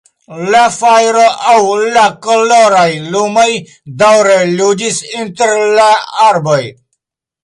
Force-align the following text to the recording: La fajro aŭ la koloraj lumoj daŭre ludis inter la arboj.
La 0.53 0.59
fajro 0.75 1.25
aŭ 1.49 1.57
la 1.97 2.05
koloraj 2.27 2.85
lumoj 3.15 3.43
daŭre 3.99 4.39
ludis 4.53 4.97
inter 5.21 5.55
la 5.81 5.87
arboj. 6.29 6.59